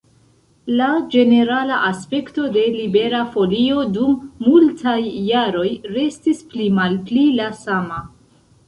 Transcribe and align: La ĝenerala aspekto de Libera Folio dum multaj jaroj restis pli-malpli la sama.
La 0.77 0.85
ĝenerala 1.15 1.77
aspekto 1.89 2.47
de 2.57 2.63
Libera 2.77 3.19
Folio 3.35 3.85
dum 3.99 4.19
multaj 4.49 4.99
jaroj 5.31 5.69
restis 6.01 6.45
pli-malpli 6.55 7.33
la 7.43 7.55
sama. 7.65 8.05